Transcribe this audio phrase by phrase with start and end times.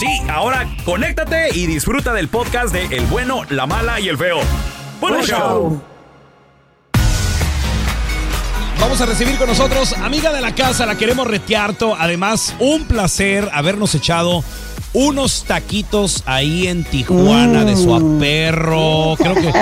[0.00, 4.38] Sí, ahora conéctate y disfruta del podcast de El bueno, la mala y el feo.
[4.98, 5.78] ¡Buen show!
[8.80, 11.94] Vamos a recibir con nosotros, amiga de la casa, la queremos retearto.
[11.98, 14.42] Además, un placer habernos echado
[14.92, 18.18] unos taquitos ahí en Tijuana de su mm.
[18.18, 19.14] perro.
[19.16, 19.52] Creo que.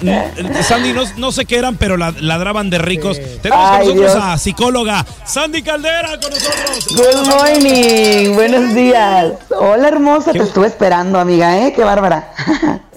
[0.00, 3.20] Mm, Sandy, no, sé qué eran, pero ladraban de ricos.
[3.42, 6.96] Tenemos con nosotros a psicóloga Sandy Caldera con nosotros.
[6.96, 9.34] Good morning, buenos días.
[9.50, 11.72] Hola, hermosa, te estuve esperando, amiga, ¿eh?
[11.74, 12.32] Qué bárbara.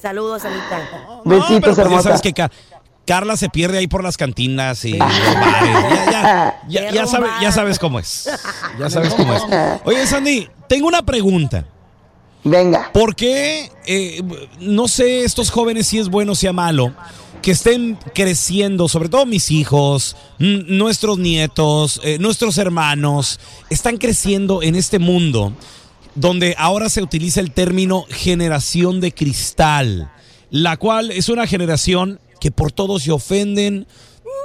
[0.02, 1.22] Saludos, Anita.
[1.26, 2.04] Besitos, pues hermosa.
[2.04, 2.34] sabes que
[3.06, 6.91] Carla se pierde ahí por las cantinas y Ya, ya,
[7.41, 8.30] ya, sabes cómo es.
[8.80, 9.44] Ya sabes cómo es.
[9.86, 11.66] Oye, Sandy, tengo una pregunta.
[12.44, 12.92] Venga.
[12.94, 14.22] ¿Por qué, eh,
[14.59, 16.94] no sé, estos jóvenes si es bueno o sea malo,
[17.42, 24.75] que estén creciendo, sobre todo mis hijos, nuestros nietos, eh, nuestros hermanos, están creciendo en
[24.75, 25.53] este mundo
[26.16, 30.12] donde ahora se utiliza el término generación de cristal,
[30.52, 33.88] la cual es una generación que por todo se ofenden,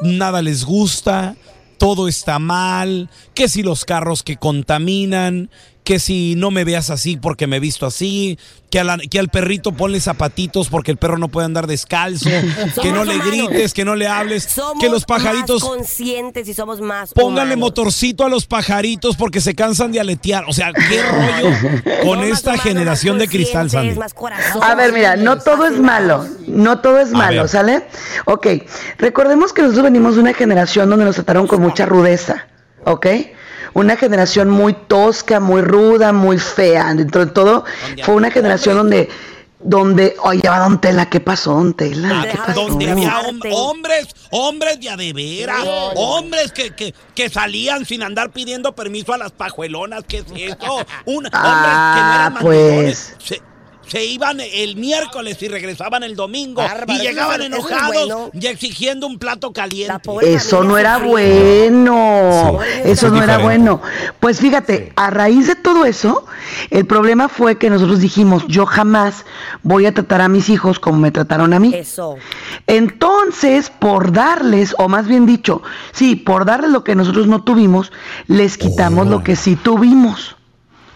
[0.02, 1.34] nada les gusta,
[1.78, 5.50] todo está mal, que si los carros que contaminan,
[5.88, 8.38] que si no me veas así porque me he visto así,
[8.68, 12.28] que, que al perrito ponle zapatitos porque el perro no puede andar descalzo,
[12.82, 15.62] que no le grites, que no le hables, que los pajaritos...
[15.62, 17.14] Más conscientes y somos más...
[17.14, 20.44] Póngale motorcito a los pajaritos porque se cansan de aletear.
[20.46, 21.56] O sea, qué rollo
[22.04, 23.98] con esta generación de cristal, Sandy.
[24.60, 27.86] A ver, mira, no todo es malo, no todo es malo, ¿sale?
[28.26, 28.46] Ok,
[28.98, 32.46] recordemos que nosotros venimos de una generación donde nos trataron con mucha rudeza,
[32.84, 33.06] ¿ok?
[33.74, 36.94] una generación muy tosca, muy ruda, muy fea.
[36.94, 37.64] Dentro de todo,
[38.02, 39.08] fue una generación donde
[39.60, 42.28] donde, oye, va Don Tela, ¿qué pasó, Don Tela?
[42.30, 42.68] ¿Qué pasó?
[42.68, 45.56] Donde había hombres, hombres de adevera,
[45.96, 50.86] hombres que, que, que, salían sin andar pidiendo permiso a las pajuelonas, ¿qué es eso?
[51.06, 53.42] Un, ah, que no eran ah, pues se
[53.94, 60.10] iban el miércoles y regresaban el domingo y llegaban enojados y exigiendo un plato caliente.
[60.22, 62.58] Eso no era bueno.
[62.84, 63.80] eso no era bueno.
[64.20, 66.26] Pues fíjate, a raíz de todo eso,
[66.70, 69.24] el problema fue que nosotros dijimos, yo jamás
[69.62, 71.74] voy a tratar a mis hijos como me trataron a mí.
[71.74, 72.16] Eso.
[72.66, 75.62] Entonces, por darles, o más bien dicho,
[75.92, 77.92] sí, por darles lo que nosotros no tuvimos,
[78.26, 80.37] les quitamos lo que sí tuvimos.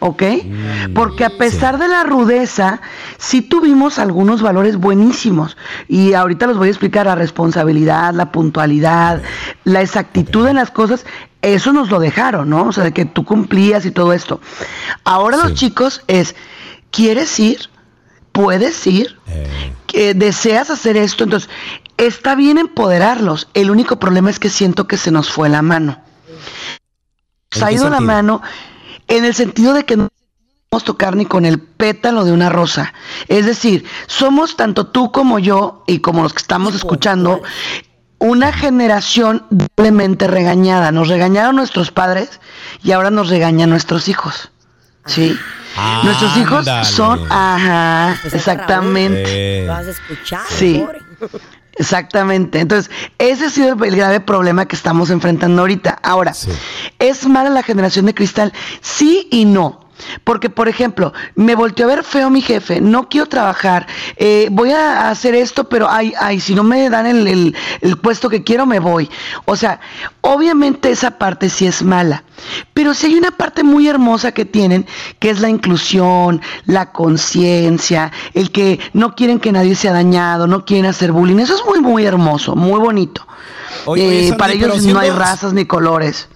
[0.03, 0.23] ¿Ok?
[0.23, 2.81] Mm, Porque a pesar de la rudeza,
[3.19, 5.57] sí tuvimos algunos valores buenísimos.
[5.89, 9.23] Y ahorita los voy a explicar, la responsabilidad, la puntualidad,
[9.63, 11.07] la exactitud en las cosas,
[11.41, 12.65] eso nos lo dejaron, ¿no?
[12.65, 14.41] O sea, de que tú cumplías y todo esto.
[15.05, 16.35] Ahora los chicos es,
[16.91, 17.71] ¿quieres ir?
[18.33, 19.19] ¿Puedes ir?
[19.29, 20.15] Eh.
[20.15, 21.25] ¿Deseas hacer esto?
[21.25, 21.49] Entonces,
[21.97, 23.49] está bien empoderarlos.
[23.55, 26.03] El único problema es que siento que se nos fue la mano.
[27.53, 28.41] Se ha ido la mano
[29.17, 30.09] en el sentido de que no
[30.69, 32.95] podemos tocar ni con el pétalo de una rosa.
[33.29, 37.43] Es decir, somos tanto tú como yo y como los que estamos escuchando
[38.19, 40.93] una generación doblemente regañada.
[40.93, 42.41] Nos regañaron nuestros padres
[42.83, 44.51] y ahora nos regañan nuestros hijos.
[45.07, 45.37] Sí.
[46.05, 46.85] Nuestros hijos Ándale.
[46.85, 49.67] son, ajá, Pues es exactamente.
[49.67, 50.85] Lo has escuchado, Sí.
[50.85, 51.01] pobre.
[51.77, 52.61] Exactamente.
[52.61, 55.99] Entonces, ese ha sido el grave problema que estamos enfrentando ahorita.
[56.03, 56.51] Ahora, Sí.
[56.99, 58.53] ¿es mala la generación de cristal?
[58.81, 59.82] Sí y no.
[60.25, 63.87] Porque, por ejemplo, me volteó a ver feo mi jefe, no quiero trabajar,
[64.17, 67.97] eh, voy a hacer esto, pero ay, ay, si no me dan el, el- el
[67.99, 69.09] puesto que quiero, me voy.
[69.45, 69.81] O sea,
[70.23, 72.25] obviamente esa parte sí es mala,
[72.75, 74.87] pero sí hay una parte muy hermosa que tienen,
[75.19, 80.65] que es la inclusión, la conciencia, el que no quieren que nadie sea dañado, no
[80.65, 81.39] quieren hacer bullying.
[81.39, 83.27] Eso es muy, muy hermoso, muy bonito.
[83.87, 86.29] Oye, oye, Eh, Sandy, para ellos no hay razas ni colores.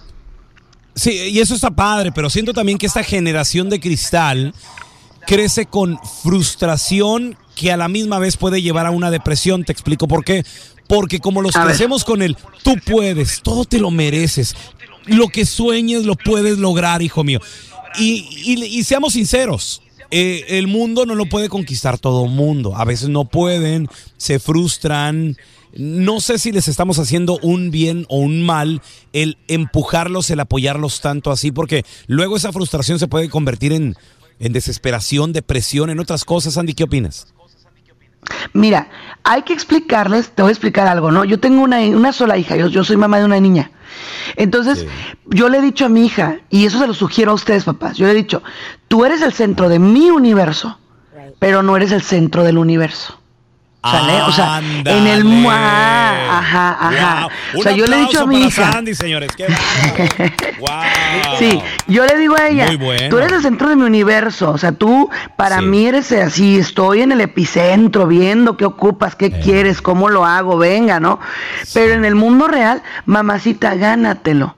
[0.97, 4.53] Sí, y eso está padre, pero siento también que esta generación de cristal
[5.25, 9.63] crece con frustración que a la misma vez puede llevar a una depresión.
[9.63, 10.43] Te explico por qué.
[10.87, 11.69] Porque como los A ver.
[11.69, 14.55] crecemos con el tú puedes, todo te lo mereces,
[15.05, 17.39] lo que sueñes lo puedes lograr, hijo mío.
[17.99, 19.81] Y, y- y seamos sinceros.
[20.09, 22.73] eh, el mundo no lo puede conquistar todo el mundo.
[22.77, 25.35] A veces no pueden, se frustran.
[25.77, 28.81] No sé si les estamos haciendo un bien o un mal
[29.13, 33.95] el empujarlos, el apoyarlos tanto así, porque luego esa frustración se puede convertir en,
[34.39, 36.57] en desesperación, depresión, en otras cosas.
[36.57, 37.27] Andy, ¿qué opinas?
[38.53, 38.89] Mira,
[39.23, 41.23] hay que explicarles, te voy a explicar algo, ¿no?
[41.25, 43.71] Yo tengo una, una sola hija, yo, yo soy mamá de una niña.
[44.35, 44.85] Entonces,
[45.27, 47.97] yo le he dicho a mi hija, y eso se lo sugiero a ustedes, papás,
[47.97, 48.43] yo le he dicho,
[48.87, 50.79] tú eres el centro de mi universo,
[51.39, 53.19] pero no eres el centro del universo.
[54.27, 55.23] O sea, en el...
[55.23, 57.21] mu- Ah, ajá, ajá.
[57.53, 57.59] Wow.
[57.59, 58.71] O sea, yo le he dicho a mi hija...
[58.71, 59.31] Sandy, señores.
[59.35, 60.33] Qué bárbaro.
[60.59, 61.37] wow.
[61.39, 63.09] Sí, yo le digo a ella, bueno.
[63.09, 65.65] tú eres el centro de mi universo, o sea, tú para Sí.
[65.65, 69.39] mí eres así, estoy en el epicentro viendo qué ocupas, qué Eh.
[69.43, 71.19] quieres, cómo lo hago, venga, ¿no?
[71.73, 74.55] Pero en el mundo real, mamacita, gánatelo.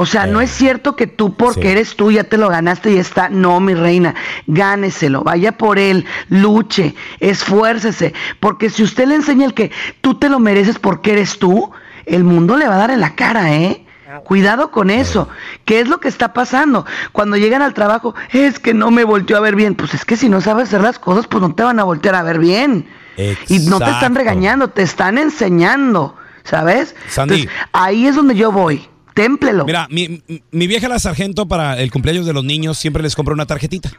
[0.00, 1.62] O sea, no es cierto que tú porque.
[1.62, 1.68] Sí.
[1.68, 3.28] eres tú ya te lo ganaste y está.
[3.28, 4.14] No, mi reina,
[4.46, 8.14] gáneselo, vaya por él, luche, esfuércese.
[8.38, 11.72] Porque si usted le enseña el que tú te lo mereces porque eres tú,
[12.06, 13.84] el mundo le va a dar en la cara, ¿eh?
[14.22, 15.28] Cuidado con eso.
[15.64, 16.86] ¿Qué es lo que está pasando?
[17.10, 19.74] Cuando llegan al trabajo, es que no me volteó a ver bien.
[19.74, 22.14] Pues es que si no sabes hacer las cosas, pues no te van a voltear
[22.14, 22.88] a ver bien.
[23.48, 26.14] Y no te están regañando, te están enseñando,
[26.44, 26.94] ¿sabes?
[27.08, 27.42] Sandy.
[27.42, 28.88] Entonces, ahí es donde yo voy.
[29.22, 29.64] Témplelo.
[29.64, 33.34] Mira, mi, mi vieja la sargento para el cumpleaños de los niños siempre les compra
[33.34, 33.90] una tarjetita.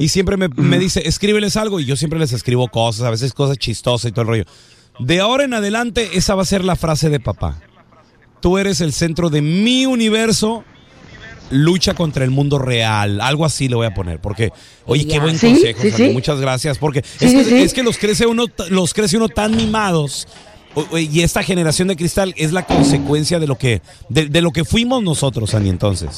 [0.00, 1.78] Y siempre me, me dice, escríbeles algo.
[1.78, 4.44] Y yo siempre les escribo cosas, a veces cosas chistosas y todo el rollo.
[4.98, 7.60] De ahora en adelante, esa va a ser la frase de papá.
[8.40, 10.64] Tú eres el centro de mi universo.
[11.50, 13.20] Lucha contra el mundo real.
[13.20, 14.20] Algo así le voy a poner.
[14.20, 14.50] Porque,
[14.86, 15.80] oye, qué buen Sí, consejo.
[15.82, 16.12] sí, Sandy, sí.
[16.12, 16.78] Muchas gracias.
[16.78, 20.26] Porque Sí, es, que, es que los crece uno, los crece uno tan mimados.
[20.98, 24.64] Y esta generación de cristal es la consecuencia de lo que, de, de lo que
[24.64, 26.10] fuimos nosotros, Sandy, entonces.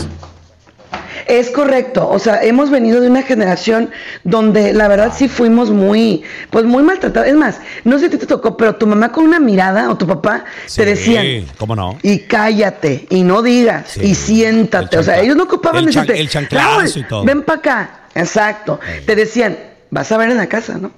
[1.26, 3.90] Es correcto, o sea, hemos venido de una generación
[4.24, 7.28] donde la verdad sí fuimos muy, pues muy maltratados.
[7.28, 10.06] Es más, no sé si te tocó, pero tu mamá con una mirada o tu
[10.06, 11.98] papá Sí, te decían, ¿Cómo no?
[12.02, 14.96] y cállate, y no digas, Sí, y siéntate.
[14.96, 17.24] O sea, ellos no ocupaban el decirte, el chanclazo "Raúl, y todo".
[17.24, 18.00] ven para acá.
[18.14, 18.80] Exacto.
[19.04, 19.58] Te decían,
[19.90, 20.90] vas a ver en la casa, ¿no?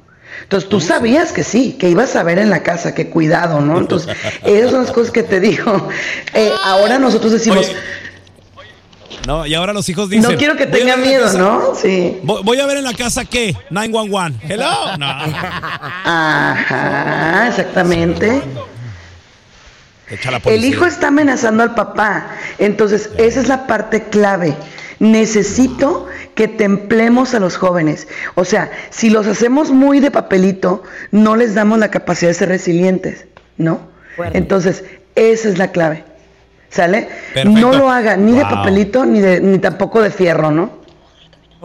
[0.43, 3.79] Entonces tú sabías que sí, que ibas a ver en la casa, que cuidado, ¿no?
[3.79, 5.88] Entonces, esas son las cosas que te digo.
[6.35, 7.77] Eh, ahora nosotros decimos, Oye,
[9.27, 10.32] No, y ahora los hijos dicen.
[10.32, 11.75] no quiero que "Voy a tenga miedo, casa- ¿no?
[11.81, 12.19] Sí.
[12.23, 13.55] Voy, voy a ver en la casa qué?
[13.71, 14.38] 911.
[14.49, 14.97] Hello.
[14.99, 15.06] No.
[16.05, 18.43] Ajá, exactamente.
[20.47, 22.31] El hijo está amenazando al papá.
[22.59, 24.57] Entonces, esa es la parte clave.
[25.00, 28.07] Necesito que templemos a los jóvenes.
[28.37, 32.49] O sea, si los hacemos muy de papelito, no les damos la capacidad de ser
[32.50, 33.26] resilientes,
[33.57, 33.80] ¿no?
[34.33, 36.04] Entonces, esa es la clave.
[36.69, 37.09] ¿Sale?
[37.35, 37.59] Perfecto.
[37.61, 40.80] No lo haga ni de papelito ni, de, ni tampoco de fierro, ¿no?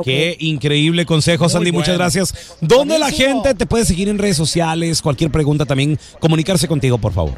[0.04, 1.72] Qué increíble consejo, Sandy.
[1.72, 2.58] Muchas gracias.
[2.60, 5.02] ¿Dónde la gente te puede seguir en redes sociales?
[5.02, 7.34] Cualquier pregunta también, comunicarse contigo, por favor.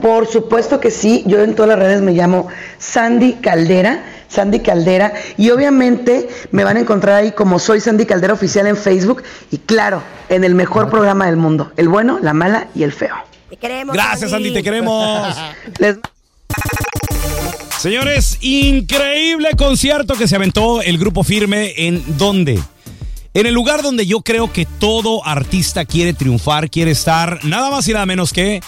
[0.00, 5.12] Por supuesto que sí, yo en todas las redes me llamo Sandy Caldera, Sandy Caldera,
[5.36, 9.58] y obviamente me van a encontrar ahí como soy Sandy Caldera Oficial en Facebook, y
[9.58, 13.14] claro, en el mejor programa del mundo, el bueno, la mala y el feo.
[13.50, 13.94] Te queremos.
[13.94, 14.52] Gracias, Sandy.
[14.52, 15.36] Te queremos.
[15.78, 15.96] Les
[17.78, 22.60] Señores, increíble concierto que se aventó el grupo firme en dónde?
[23.34, 27.86] En el lugar donde yo creo que todo artista quiere triunfar, quiere estar, nada más
[27.86, 28.60] y nada menos que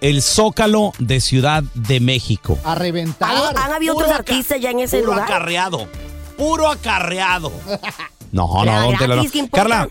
[0.00, 2.58] el Zócalo de Ciudad de México.
[2.64, 3.30] A reventar.
[3.30, 5.24] ¿Han, han habido Puro otros artistas ya en ese puro lugar?
[5.24, 5.88] acarreado.
[6.36, 7.52] Puro acarreado.
[8.30, 9.24] No, no, don Tela, no.
[9.50, 9.88] Carla,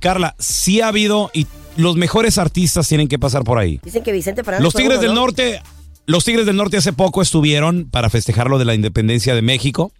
[0.00, 3.78] Carla, sí ha habido y los mejores artistas tienen que pasar por ahí.
[3.84, 5.20] Dicen que Vicente Fernández Los Tigres uno, del ¿no?
[5.20, 5.62] Norte,
[6.06, 9.92] los Tigres del Norte hace poco estuvieron para festejar lo de la independencia de México.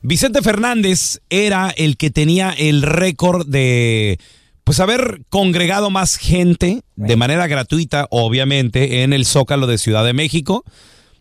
[0.00, 4.18] Vicente Fernández era el que tenía el récord de
[4.64, 10.14] pues haber congregado más gente de manera gratuita, obviamente, en el Zócalo de Ciudad de
[10.14, 10.64] México,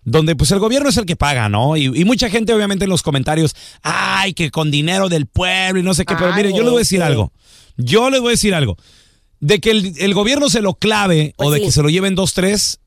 [0.06, 1.76] donde pues el gobierno es el que paga, ¿no?
[1.78, 5.84] Y, y mucha gente obviamente en los comentarios, ay, que con dinero del pueblo y
[5.84, 7.32] no sé qué, pero mire, yo les voy a decir algo,
[7.78, 8.78] yo les voy a decir algo,
[9.40, 11.66] de que el, el gobierno se lo clave Pues o de sí.
[11.66, 12.80] que se lo lleven dos, tres,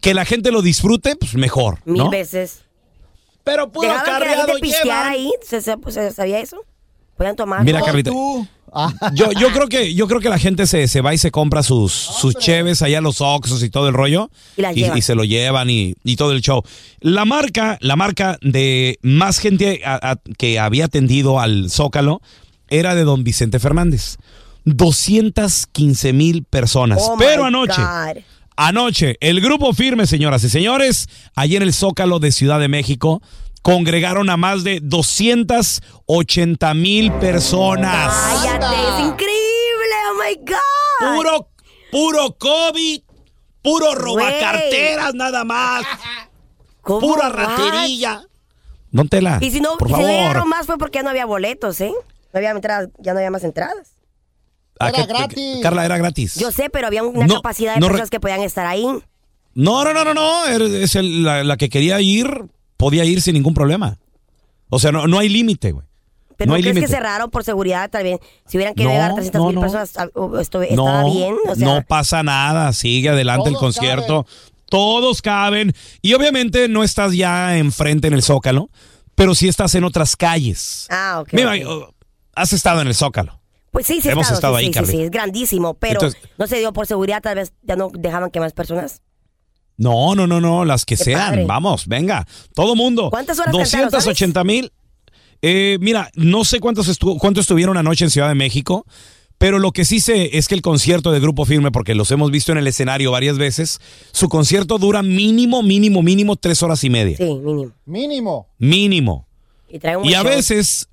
[0.00, 2.10] que la gente lo disfrute, pues mejor, Mil ¿no?
[2.10, 2.60] veces.
[3.44, 5.08] Pero que la acarreado gente llevan.
[5.08, 5.30] ahí.
[5.42, 6.58] ¿Se, se- se- sabía eso?
[7.16, 7.64] Podían tomar.
[7.64, 8.46] Mira, Carlita, Tú.
[9.14, 11.62] Yo, yo creo que yo creo que la gente se, se va y se compra
[11.62, 14.30] sus, sus cheves allá los Oxxos y todo el rollo
[14.96, 16.62] Y se lo llevan y, y todo el show.
[17.00, 22.20] La marca, la marca de más gente a- a- que había atendido al Zócalo
[22.68, 24.16] era de don Vicente Fernández.
[24.64, 26.98] 215 mil personas.
[27.02, 28.22] Oh, Pero anoche, God.
[28.56, 33.22] Anoche, el grupo firme, señoras y señores, allí en el Zócalo de Ciudad de México,
[33.62, 38.14] congregaron a más de 280 mil personas.
[38.14, 39.94] Cállate, es increíble.
[40.10, 41.14] Oh my God.
[41.16, 41.48] Puro,
[41.90, 43.00] puro COVID,
[43.62, 45.84] puro robacarteras nada más,
[46.82, 47.00] ¿Cómo?
[47.00, 48.22] pura raterilla.
[48.92, 50.44] Don Tela, Y si no, por favor.
[50.46, 51.92] más fue porque ya no había boletos, ¿eh?
[52.32, 53.92] No había entradas, ya no había más entradas.
[54.80, 55.58] ¿A Era gratis.
[55.62, 56.34] Carla, era gratis.
[56.36, 58.82] Yo sé, pero había una No, capacidad de no personas que podían estar ahí.
[59.54, 60.46] No, no, no, no, no.
[60.46, 62.46] Es el- la, la que quería ir,
[62.80, 63.98] podía ir sin ningún problema.
[64.68, 65.86] O sea, no, no hay límite, güey.
[66.36, 68.18] Pero no ¿no hay crees que cerraron por seguridad tal vez?
[68.46, 69.60] Si hubieran querido No, llegar a 300 mil no, no.
[69.60, 70.08] personas, ah,
[70.40, 71.36] esto- estaba no, bien.
[71.46, 74.26] O sea, no pasa nada, sigue adelante el concierto,
[74.70, 78.70] todos caben y obviamente no estás ya enfrente en el Zócalo,
[79.14, 80.86] pero sí estás en otras calles.
[80.88, 81.28] Ah, ok.
[81.32, 81.92] Mira, oh,
[82.34, 83.38] has estado en el Zócalo.
[83.70, 86.20] Pues sí, sí, he hemos estado, estado sí, ahí, sí, sí, es grandísimo, pero Entonces-
[86.38, 89.02] no se dio por seguridad, tal vez ya no dejaban que más personas.
[89.80, 91.44] No, no, no, no, las que Qué sean, padre.
[91.46, 93.08] vamos, venga, todo mundo.
[93.10, 94.72] ¿Cuántas horas cantaron, 280 mil.
[95.42, 98.84] Eh, mira, no sé cuántos estu cuánto estuvieron anoche en Ciudad de México,
[99.38, 102.30] pero lo que sí sé es que el concierto de Grupo Firme, porque los hemos
[102.30, 103.80] visto en el escenario varias veces,
[104.12, 107.16] su concierto dura mínimo, mínimo, mínimo tres horas y media.
[107.16, 107.72] Sí, mínimo.
[107.86, 108.48] mínimo.
[108.58, 109.26] Mínimo.
[109.66, 110.30] Y, trae un Y buen a show.
[110.30, 110.88] veces,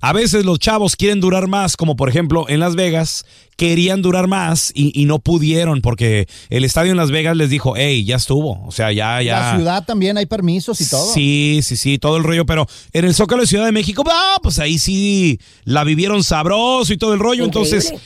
[0.00, 3.24] a veces los chavos quieren durar más, como por ejemplo en Las Vegas,
[3.56, 7.74] querían durar más y, y no pudieron porque el estadio en Las Vegas les dijo,
[7.76, 8.64] hey, ya estuvo.
[8.66, 9.40] O sea, ya, ya.
[9.40, 11.12] La ciudad también hay permisos y todo.
[11.12, 14.36] Sí, sí, sí, todo el rollo, pero en el Zócalo de Ciudad de México, ah,
[14.42, 17.44] pues ahí sí la vivieron sabroso y todo el rollo.
[17.44, 17.76] Increíble.
[17.76, 18.00] Entonces,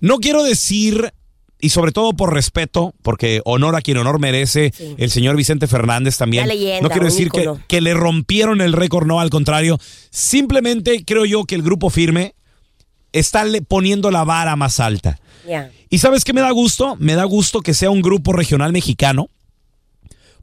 [0.00, 1.12] no quiero decir,
[1.62, 4.94] y sobre todo por respeto, porque honor a quien honor merece, Sí.
[4.98, 6.46] el señor Vicente Fernández también.
[6.48, 9.78] Leyenda, no quiero decir que, que le rompieron el récord, no, al contrario.
[10.10, 12.34] Simplemente creo yo que el grupo firme
[13.12, 15.18] está le- poniendo la vara más alta.
[15.88, 16.96] ¿Y sabes qué me da gusto?
[16.98, 19.28] Me da gusto que sea un grupo regional mexicano.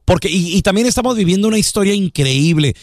[0.04, 2.74] Porque, y, y también estamos viviendo una historia increíble.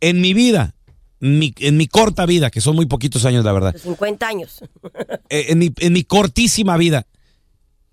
[0.00, 0.74] En mi vida,
[1.20, 4.60] mi- en mi corta vida, que son muy poquitos años, la verdad, Los 50 años.
[5.30, 7.06] eh, en, mi, en mi cortísima vida,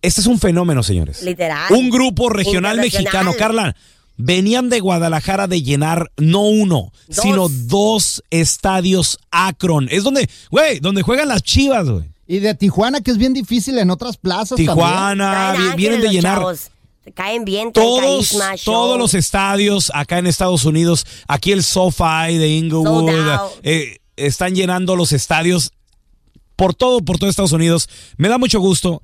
[0.03, 1.23] este es un fenómeno, señores.
[1.23, 1.73] Literal.
[1.73, 3.75] Un grupo regional mexicano, Carla.
[4.15, 7.17] Venían de Guadalajara de llenar no uno, Dos.
[7.17, 9.87] sino dos estadios Akron.
[9.89, 12.03] Es donde, güey, donde juegan las chivas, güey.
[12.27, 16.37] Y de Tijuana, que es bien difícil en otras plazas Tijuana, vienen de llenar.
[16.37, 16.69] chavos.
[17.15, 22.47] Caen bien, todos, carisma, todos los estadios acá en Estados Unidos, aquí el SoFi de
[22.47, 23.51] Inglewood, out.
[23.63, 25.71] eh, están llenando los estadios
[26.55, 27.89] por todo, por todo Estados Unidos.
[28.15, 29.01] Me da mucho gusto,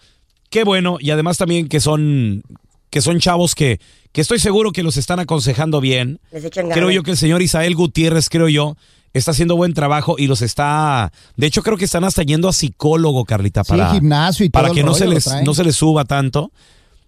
[0.49, 2.43] qué bueno, y además también que son,
[2.89, 3.79] que son chavos que,
[4.11, 6.19] que estoy seguro que los están aconsejando bien.
[6.31, 8.75] Les echan Creo yo que el señor Isael Gutiérrez, creo yo,
[9.13, 12.53] está haciendo buen trabajo y los está, de hecho creo que están hasta yendo a
[12.53, 15.75] psicólogo, Carlita, Sí, para, gimnasio y todo para que no se les, no se les
[15.75, 16.51] suba tanto.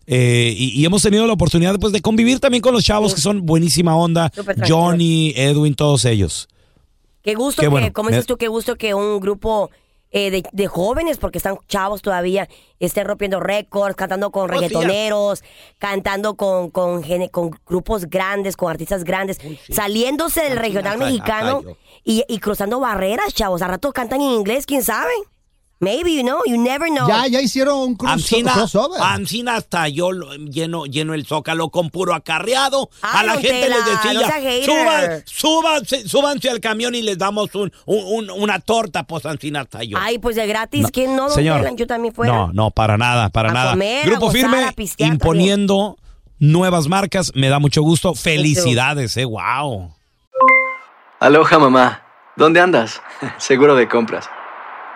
[0.07, 3.21] Eh, y, y hemos tenido la oportunidad pues, de convivir también con los chavos que
[3.21, 4.31] son buenísima onda.
[4.67, 6.47] Johnny, Edwin, todos ellos.
[7.21, 7.93] Qué gusto Qué que, bueno.
[7.93, 9.69] como dices tú, qué gusto que un grupo
[10.11, 12.47] eh, de, de jóvenes, porque están chavos todavía,
[12.79, 15.43] estén rompiendo récords, cantando con Oh, reggaetoneros,
[15.77, 19.39] cantando con, con, con grupos grandes, con artistas grandes,
[19.69, 21.63] saliéndose del regional mexicano
[22.03, 23.61] y, y cruzando barreras, chavos.
[23.61, 25.13] A rato cantan en inglés, quién sabe.
[25.83, 27.07] Maybe, you know, you never know.
[27.07, 29.01] Ya, ya hicieron un Ancina, crossover.
[29.01, 32.91] Ancina hasta yo lo- lleno, lleno el zócalo con puro acarreado.
[33.01, 34.63] Ay, a la don gente Tela, les decía, hater.
[34.63, 39.61] suban, súbanse, súbanse al camión y les damos un, un- un- una torta, pues Ancina
[39.61, 39.97] hasta yo.
[39.99, 41.23] Ay, pues de gratis, ¿quién no?
[41.29, 41.75] don Señor, Tela?
[41.75, 42.31] Yo también fuera.
[42.31, 43.71] No, no, para nada, para A nada.
[43.71, 45.97] comer, a Grupo gozar, Firme a pistear imponiendo
[46.37, 48.13] nuevas marcas, me da mucho gusto.
[48.13, 49.91] Felicidades, eh, wow.
[51.19, 52.03] Aloha mamá,
[52.35, 53.01] ¿dónde andas?
[53.39, 54.29] Seguro de compras.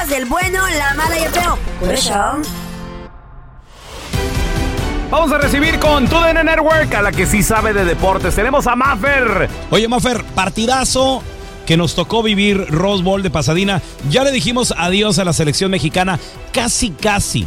[0.00, 1.58] Podcast del bueno, la mala y el feo.
[1.78, 2.14] Por eso.
[5.10, 8.34] Vamos a recibir con TUDN Network a la que sí sabe de deportes.
[8.34, 9.48] Tenemos a Maffer.
[9.70, 11.22] Oye, Maffer, partidazo
[11.66, 13.82] que nos tocó vivir Rose Bowl de Pasadena.
[14.08, 16.18] Ya le dijimos adiós a la selección mexicana.
[16.52, 17.46] Casi, casi.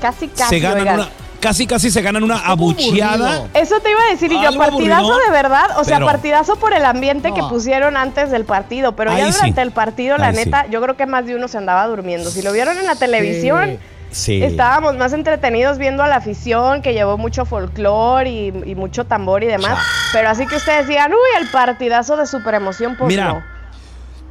[0.00, 0.48] Casi, casi.
[0.48, 0.94] Se ganan oigan.
[1.00, 1.08] una,
[1.44, 3.48] casi, casi se ganan una abucheada.
[3.54, 6.56] Eso te iba a decir y yo, partidazo aburrido, de verdad, o sea, pero- partidazo
[6.56, 9.38] por el ambiente que pusieron antes del partido, pero ya sí.
[9.38, 10.44] durante el partido, la Ahí sí.
[10.46, 12.30] neta, yo creo que más de uno se andaba durmiendo.
[12.30, 13.78] Si lo vieron en la televisión,
[14.10, 14.42] Sí.
[14.44, 19.42] estábamos más entretenidos viendo a la afición que llevó mucho folclore y, y mucho tambor
[19.42, 19.78] y demás,
[20.12, 23.53] pero así que ustedes digan, uy, el partidazo de super emoción, pues Mira, no.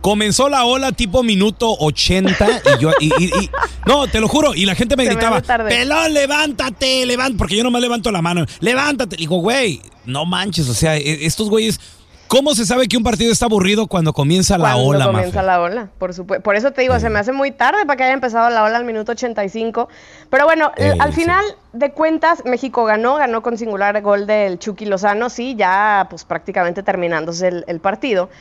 [0.04, 2.36] Comenzó la ola tipo minuto 80
[2.78, 3.50] y yo y, y- y-
[3.88, 5.70] no, te lo juro, y la gente me Se me gritaba, tarde.
[5.70, 8.46] "Pelón, levántate, levántate", porque yo nomás levanto la mano.
[8.60, 11.80] "Levántate." Digo, "Güey, no manches, o sea, e- estos güeyes
[12.30, 15.46] ¿Cómo se sabe que un partido está aburrido cuando comienza la Cuando ola, comienza Mafe?
[15.46, 16.42] la ola, por supuesto.
[16.42, 18.76] Por eso te digo, se me hace muy tarde para que haya empezado la ola
[18.78, 19.88] al minuto 85.
[20.32, 21.22] Pero bueno, Ey, al sí.
[21.22, 26.24] final de cuentas, México ganó, ganó con singular gol del Chucky Lozano, sí, ya pues
[26.26, 28.32] prácticamente terminándose el, el partido.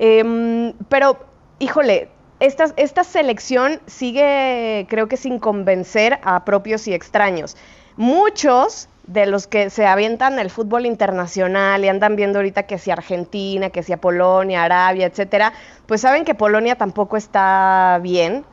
[0.00, 1.18] Em, pero,
[1.58, 2.08] híjole,
[2.38, 7.56] esta, esta selección sigue, creo que sin convencer a propios y extraños.
[7.96, 12.92] Muchos de los que se avientan el fútbol internacional y andan viendo ahorita que si
[12.92, 15.52] Argentina, que si Polonia, Arabia, etcétera,
[15.86, 18.44] pues saben que Polonia tampoco está bien.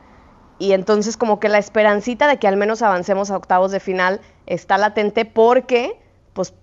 [0.58, 4.20] Y entonces como que la esperancita de que al menos avancemos a octavos de final
[4.46, 5.96] está latente porque
[6.32, 6.54] pues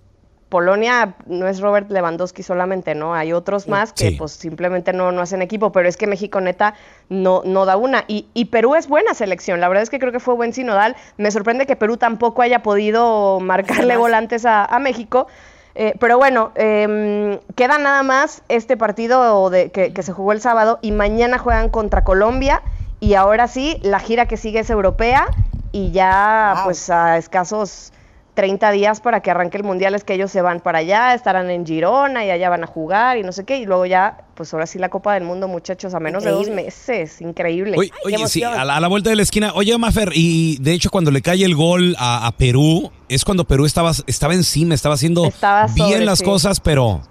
[0.54, 3.16] Polonia no es Robert Lewandowski solamente, ¿no?
[3.16, 4.16] Hay otros más que Sí.
[4.18, 6.76] pues simplemente no, no hacen equipo, pero es que México neta
[7.10, 8.04] no, no da una.
[8.08, 10.96] Y, y Perú es buena selección, la verdad es que creo que fue buen sinodal.
[11.18, 15.26] Me sorprende que Perú tampoco haya podido marcarle volantes a, a México.
[15.74, 20.40] Eh, pero bueno, em, queda nada más este partido de, que, que se jugó el
[20.40, 22.62] sábado y mañana juegan contra Colombia
[23.00, 25.26] y ahora sí, la gira que sigue es europea
[25.72, 27.92] y ya pues a escasos
[28.34, 31.52] 30 días para que arranque el mundial es que ellos se van para allá, estarán
[31.52, 34.52] en Girona y allá van a jugar y no sé qué y luego ya pues
[34.54, 37.76] ahora sí la Copa del Mundo muchachos a menos de dos meses, increíble.
[37.78, 39.52] Oye, oye, sí, a la, a la vuelta de la esquina.
[39.54, 43.44] Oye, Mafer, y de hecho cuando le cae el gol a, a Perú, es cuando
[43.46, 46.26] Perú estaba, estaba encima, estaba haciendo Estaba bien las sí.
[46.26, 47.02] cosas, pero,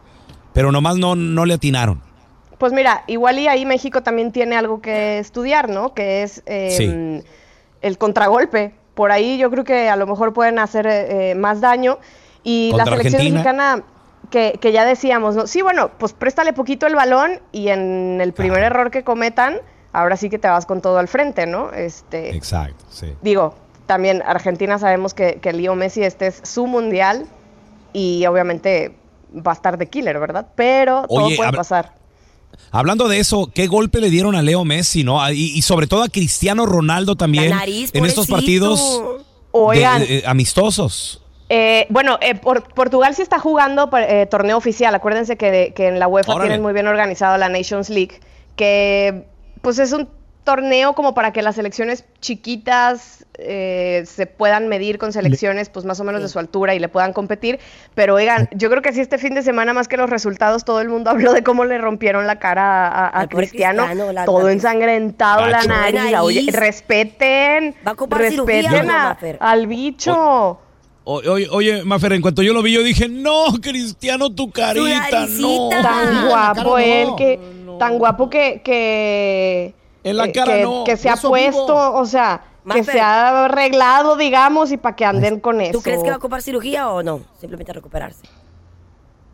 [0.53, 2.03] pero nomás no, no le atinaron.
[2.59, 5.95] Pues mira, igual y ahí México también tiene algo que estudiar, ¿no?
[5.95, 7.29] Que es eh, Sí.
[7.81, 8.75] el contragolpe.
[8.95, 11.99] Por ahí yo creo que a lo mejor pueden hacer eh, eh, más daño.
[12.45, 13.35] Y la selección Argentina.
[13.35, 13.83] mexicana,
[14.31, 15.47] que, que ya decíamos, ¿no?
[15.47, 19.61] Sí, bueno, pues préstale poquito el balón y en el primer error que cometan,
[19.93, 21.73] ahora sí que te vas con todo al frente, ¿no?
[21.73, 23.15] Este, Exacto, sí.
[23.23, 23.55] digo,
[23.87, 27.27] también Argentina sabemos que, que Leo Messi este es su mundial
[27.93, 28.97] y obviamente
[29.35, 30.47] va a estar de killer, ¿verdad?
[30.55, 31.93] Pero todo puede pasar.
[32.71, 35.31] Hablando de eso, ¿qué golpe le dieron a Leo Messi, no?
[35.31, 39.03] Y, y sobre todo a Cristiano Ronaldo también La nariz, en estos partidos
[39.53, 41.23] Oigan, de- amistosos.
[41.51, 44.95] Eh, bueno, eh, por- Portugal sí está jugando eh, torneo oficial.
[44.95, 46.49] Acuérdense que, de- que en la UEFA Órale.
[46.49, 48.21] tienen muy bien organizado la Nations League,
[48.57, 49.25] que
[49.61, 50.09] pues es un
[50.45, 56.01] torneo como para que las selecciones chiquitas eh, se puedan medir con selecciones pues más
[56.01, 57.61] o menos de su altura y le puedan competir.
[57.95, 60.81] Pero oigan, yo creo que sí este fin de semana más que los resultados todo
[60.81, 64.13] el mundo habló de cómo le rompieron la cara a, a- a pobre Cristiano, Cristiano,
[64.13, 66.15] la- todo la- ensangrentado la nariz.
[66.21, 69.37] Oye, respeten, Va a ocupar cirugía, respeten ¿no, a- Mafer?
[69.41, 70.13] al bicho.
[70.15, 70.59] O-
[71.05, 75.69] Oye, oye, Mafer, en cuanto yo lo vi, yo dije, no, Cristiano, tu carita, no.
[75.83, 77.41] Tan guapo él, que
[77.79, 79.75] tan guapo que que
[80.05, 81.93] En la eh, cara que, no, que se ha puesto, vivo.
[81.99, 85.73] o sea, que se ha arreglado, digamos, y para que anden con eso.
[85.73, 87.21] ¿Tú crees que va a ocupar cirugía o no?
[87.41, 88.23] Simplemente recuperarse.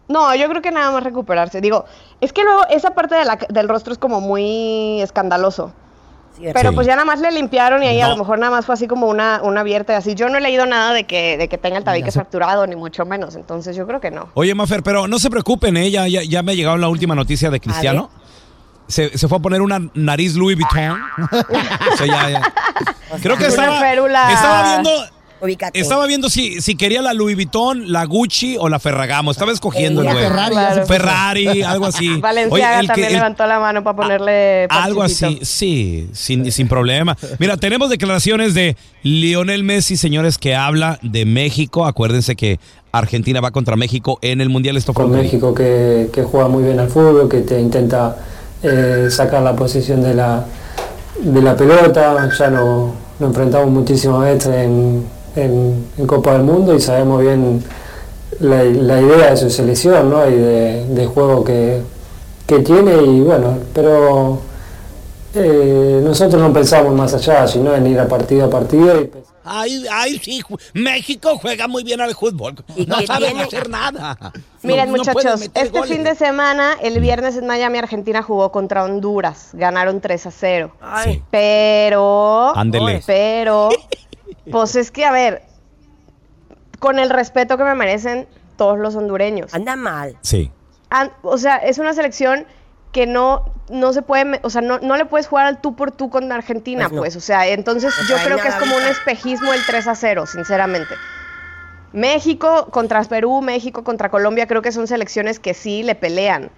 [0.09, 1.61] No, yo creo que nada más recuperarse.
[1.61, 1.85] Digo,
[2.21, 5.73] es que luego esa parte de la- del rostro es como muy escandaloso.
[6.41, 6.75] Pero Sí.
[6.77, 8.87] pues ya nada más le limpiaron y ahí a lo mejor nada más fue así
[8.87, 10.15] como una, una abierta y así.
[10.15, 13.05] Yo no he leído nada de que, de que tenga el tabique fracturado, ni mucho
[13.05, 13.35] menos.
[13.35, 14.29] Entonces yo creo que no.
[14.35, 15.91] Oye, Mafer, pero no se preocupen, ¿eh?
[15.91, 18.09] ya, ya, ya me ha llegado la última noticia de Cristiano.
[18.89, 20.99] Se, se fue a poner una nariz Louis Vuitton.
[21.93, 22.53] O sea, ya, ya.
[23.23, 23.81] Creo que estaba,
[24.33, 24.91] estaba viendo,
[25.41, 25.79] Ubícate.
[25.79, 29.31] estaba viendo si, si quería la Louis Vuitton, la Gucci o la Ferragamo.
[29.31, 30.19] Estaba escogiendo el güey.
[30.25, 30.57] Ferrari.
[30.87, 32.17] Ferrari, algo así.
[32.21, 35.27] Valenciaga Oye, el que- también el- levantó la mano para ponerle algo parchecito.
[35.29, 37.17] así, sí, sin, sin problema.
[37.39, 41.87] Mira, tenemos declaraciones de Lionel Messi, señores, que habla de México.
[41.87, 42.59] Acuérdense que
[42.93, 44.77] Argentina va contra México en el Mundial.
[44.77, 48.17] Esto fue con que México que, que juega muy bien al fútbol, que te intenta
[48.63, 50.45] eh, sacar la posición de la,
[51.21, 52.29] de la pelota.
[52.37, 55.05] Ya no, nos enfrentamos muchísimas veces en,
[55.37, 57.63] en- Copa del Mundo y sabemos bien
[58.41, 60.27] la, idea de su selección ¿no?
[60.29, 61.81] y de, de juego que,
[62.47, 63.03] que tiene.
[63.03, 64.39] Y bueno, pero
[65.35, 69.01] eh, nosotros no pensamos más allá, sino en ir a partido a partido.
[69.01, 69.11] Y,
[69.49, 70.43] Ay, ay, sí,
[70.75, 72.55] México juega muy bien al fútbol.
[72.87, 73.43] No saben tiene?
[73.45, 74.17] hacer nada.
[74.63, 75.91] Miren, No- muchachos, este goles.
[75.91, 79.51] fin de semana, el viernes en Miami, Argentina jugó contra Honduras.
[79.53, 80.73] Ganaron 3 a 0.
[81.05, 81.23] Sí.
[81.31, 82.53] Pero.
[82.57, 83.03] Ándele.
[83.07, 83.69] Pero.
[84.51, 85.43] Pues es que, a ver.
[86.79, 89.53] Con el respeto que me merecen todos los hondureños.
[89.55, 90.17] Anda mal.
[90.23, 90.51] Sí.
[91.23, 92.47] O sea, es una selección
[92.93, 95.93] que no, no se puede, o sea, no, no le puedes jugar al tú por
[95.93, 97.01] tú con Argentina, Pues no.
[97.03, 99.95] pues, o sea, entonces No yo creo que es como un espejismo el 3 a
[99.95, 100.95] 0, sinceramente.
[101.93, 106.51] México contra Perú, México contra Colombia, creo que son selecciones que sí le pelean.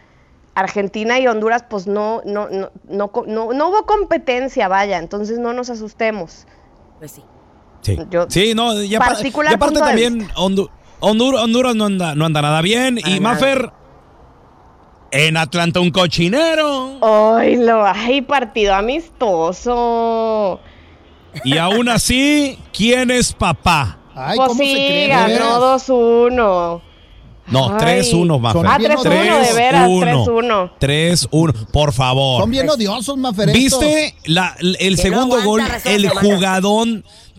[0.56, 5.52] Argentina y Honduras, pues no, no, no, no, no, no hubo competencia, vaya, entonces no
[5.52, 6.46] nos asustemos.
[6.98, 7.22] Pues sí.
[7.82, 9.30] Sí, Yo- sí no, y aparte
[9.78, 10.68] también Hondu-
[11.00, 12.98] Hondur- Honduras no anda, no anda nada bien.
[12.98, 13.20] y nada.
[13.20, 13.70] Mafer,
[15.12, 16.98] en Atlanta un cochinero.
[17.36, 20.60] ¡Ay, lo hay partido amistoso!
[21.44, 23.98] Y aún así, ¿quién es papá?
[24.14, 25.08] Ay, pues ¿cómo se sí, cree?
[25.08, 25.88] Ganó veras.
[25.88, 26.82] 2-1.
[27.46, 28.00] No, Ay.
[28.02, 28.66] 3-1, Mafer.
[28.66, 29.02] Ah, 3-1,
[29.48, 30.70] de veras, 3-1.
[30.78, 32.42] 3-1, por favor.
[32.42, 33.52] Son bien odiosos, Mafer.
[33.52, 35.92] ¿Viste la- el segundo aguanta gol?
[35.92, 36.20] el semana.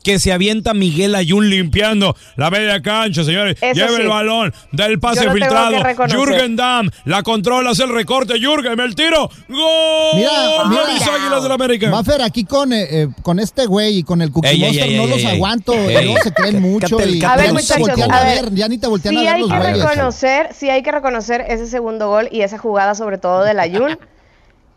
[0.04, 3.58] Que se avienta Miguel Ayun limpiando la media cancha, señores.
[3.62, 5.78] Eso Lleva el balón, da el pase filtrado.
[6.10, 8.40] Jürgen Damm, la controla, hace el recorte.
[8.40, 9.30] Jürgen, el tiro.
[9.48, 10.16] ¡Gol!
[10.16, 10.32] Mira,
[10.68, 10.86] mira.
[10.88, 11.90] de mis Águilas del América.
[11.90, 14.98] Mafer, aquí con, eh, eh, con este güey y con el Cookie Ey, Monster ey,
[14.98, 15.74] no ey, los aguanto.
[15.76, 16.98] Luego se creen mucho.
[17.06, 18.44] Y A ver, ya ni te muchachos, voltean a a ver.
[18.46, 18.54] ver.
[18.56, 21.46] Ya ni te voltean Sí a ver hay los que reconocer, sí hay que reconocer
[21.48, 23.98] ese segundo gol y esa jugada sobre todo del Ayun.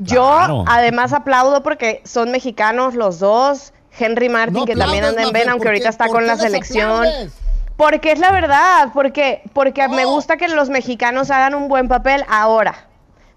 [0.01, 0.65] Yo Claro.
[0.67, 3.74] además aplaudo porque son mexicanos los dos.
[3.99, 6.91] Henry Martin, No que también anda en Ben, aunque ¿por ahorita está con la selección.
[6.91, 7.33] aplaudes?
[7.77, 12.25] Porque es la verdad, porque, porque me gusta que los mexicanos hagan un buen papel
[12.29, 12.87] ahora.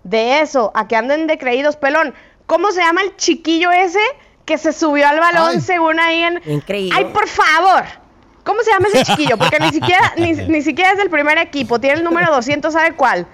[0.04, 2.13] De eso, a que anden de creídos, pelón.
[2.46, 4.00] ¿Cómo se llama el chiquillo ese
[4.46, 5.62] que se subió al balón Ay.
[5.62, 6.41] según ahí en...
[6.46, 6.93] Increíble.
[6.98, 7.84] ¡Ay, por favor!
[8.46, 9.38] ¿Cómo se llama ese chiquillo?
[9.38, 11.80] Porque ni siquiera, ni, ni siquiera es del primer equipo.
[11.80, 13.28] Tiene el número 200, ¿sabe cuál?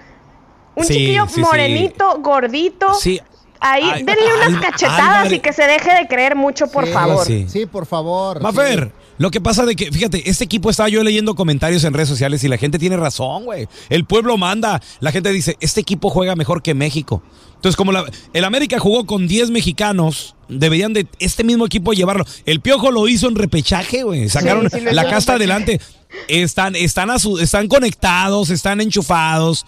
[0.74, 1.40] Un Sí, chiquillo sí, sí.
[1.42, 2.94] morenito, gordito.
[2.94, 3.20] Sí.
[3.60, 7.26] Ahí, Ay, denle unas cachetadas y que se deje de creer mucho, por Sí, favor.
[7.26, 7.46] Sí.
[7.48, 8.42] Sí, por favor.
[8.42, 9.04] Mafer, sí.
[9.18, 12.44] lo que pasa de que, fíjate, este equipo estaba yo leyendo comentarios en redes sociales
[12.44, 13.66] y la gente tiene razón, güey.
[13.88, 14.82] El pueblo manda.
[15.00, 17.22] La gente dice, este equipo juega mejor que México.
[17.54, 22.26] Entonces, como la- el América jugó con 10 mexicanos, deberían de este mismo equipo llevarlo.
[22.44, 24.28] El Piojo lo hizo en repechaje, güey.
[24.28, 25.80] Sacaron Sí, sí lo la casta adelante.
[26.28, 29.64] Están, están, a su- están conectados, están enchufados.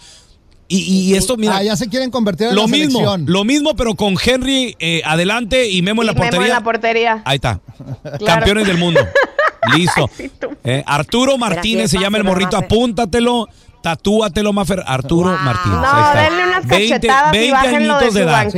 [0.69, 3.25] Y, y esto, mira, Ah, ya se quieren convertir en lo la mismo, selección.
[3.27, 6.47] lo mismo, pero con Henry eh, adelante y Memo en la Y Memo portería.
[6.47, 7.21] en la portería.
[7.25, 7.59] Ahí está.
[8.03, 8.25] Claro.
[8.25, 8.99] Campeones del mundo.
[9.75, 10.09] Listo.
[10.17, 10.31] Sí.
[10.63, 12.51] Eh, Arturo Martínez se llama el morrito.
[12.57, 12.65] Mafer.
[12.65, 13.47] Apúntatelo.
[13.81, 14.83] Tatúatelo, Mafer.
[14.85, 15.37] Arturo Wow.
[15.39, 15.77] Martínez.
[15.77, 16.21] No, Ahí está.
[16.23, 18.53] denle unas 20 cachetadas y 20 bájenlo de añitos su edad.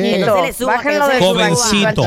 [0.46, 1.20] le suba, de.
[1.20, 2.04] Jovencito.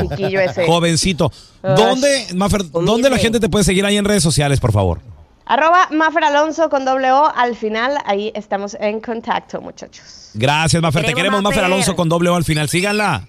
[0.65, 1.31] Jovencito.
[1.61, 3.19] ¿Dónde, Mafer, dónde la Humilde.
[3.19, 4.99] gente te puede seguir ahí en redes sociales, por favor?
[5.45, 7.31] Arroba Mafer Alonso con doble O.
[7.35, 10.31] Al final, ahí estamos en contacto, muchachos.
[10.33, 11.01] Gracias, Mafer.
[11.01, 11.73] Te Queremos, queremos, Mafer Mafer.
[11.73, 12.69] Alonso, con doble O al final.
[12.69, 13.27] Síganla.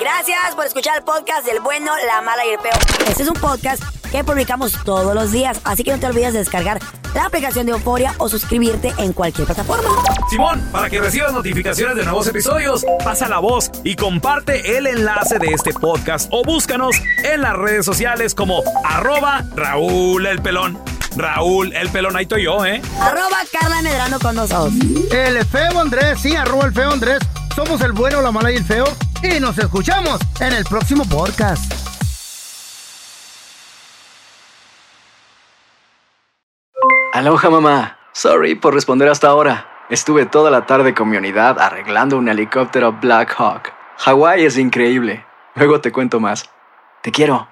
[0.00, 2.74] Gracias por escuchar el podcast del bueno, la mala y el peor.
[3.08, 6.40] Este es un podcast que publicamos todos los días, así que no te olvides de
[6.40, 6.80] descargar
[7.14, 9.88] la aplicación de Euforia o suscribirte en cualquier plataforma.
[10.28, 15.38] Simón, para que recibas notificaciones de nuevos episodios, pasa la voz y comparte el enlace
[15.38, 20.91] de este podcast o búscanos en las redes sociales como arroba Raúl el Pelón.
[21.16, 22.80] Raúl, el pelonaito y yo, ¿eh?
[23.00, 24.72] Arroba Carla Medrano con nosotros.
[25.10, 27.18] El feo Andrés, sí, arroba el feo Andrés.
[27.54, 28.84] Somos el bueno, la mala y el feo.
[29.22, 31.72] Y nos escuchamos en el próximo podcast.
[37.12, 37.98] Aloha mamá.
[38.12, 39.68] Sorry por responder hasta ahora.
[39.90, 43.70] Estuve toda la tarde con mi unidad arreglando un helicóptero Black Hawk.
[43.98, 45.24] Hawái es increíble.
[45.54, 46.48] Luego te cuento más.
[47.02, 47.51] Te quiero.